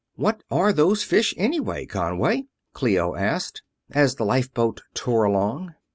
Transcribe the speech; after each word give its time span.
"What 0.15 0.41
are 0.49 0.73
those 0.73 1.03
fish, 1.03 1.35
anyway, 1.37 1.85
Conway?" 1.85 2.45
Clio 2.73 3.13
asked, 3.15 3.61
as 3.91 4.15
the 4.15 4.25
lifeboat 4.25 4.81
tore 4.95 5.25
along. 5.25 5.75